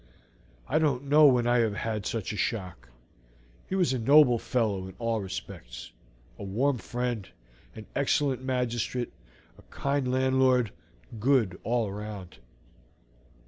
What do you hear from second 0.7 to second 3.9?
don't know when I have had such a shock; he